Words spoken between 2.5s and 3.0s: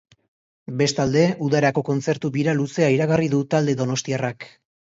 luzea